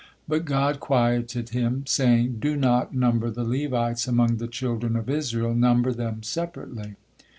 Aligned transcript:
But 0.27 0.45
God 0.45 0.79
quieted 0.79 1.49
him, 1.49 1.83
saying: 1.85 2.37
"Do 2.39 2.55
not 2.55 2.91
number 2.91 3.29
the 3.29 3.43
Levites 3.43 4.07
among 4.07 4.37
the 4.37 4.47
children 4.47 4.95
of 4.95 5.07
Israel, 5.11 5.53
number 5.53 5.93
them 5.93 6.23
separately." 6.23 6.95